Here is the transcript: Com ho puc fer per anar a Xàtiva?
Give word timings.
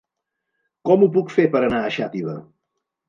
Com 0.89 1.05
ho 1.05 1.09
puc 1.17 1.29
fer 1.35 1.45
per 1.57 1.61
anar 1.67 1.83
a 1.85 1.93
Xàtiva? 1.99 2.35